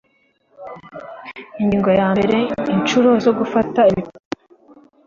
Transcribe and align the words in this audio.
Ingingo 1.61 1.89
yambere 1.99 2.37
Inshuro 2.75 3.09
zo 3.23 3.31
gufata 3.39 3.79
ibipimo 3.91 4.27